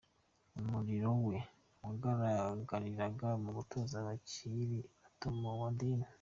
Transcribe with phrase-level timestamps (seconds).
[0.59, 1.37] Umurimo we
[1.83, 6.07] wagaragariraga mu gutoza abakiri bato mu idini.